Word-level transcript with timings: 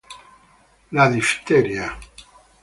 La 0.99 1.05
difteria 1.11 1.91